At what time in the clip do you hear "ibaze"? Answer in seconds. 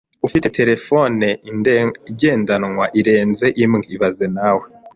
3.95-4.25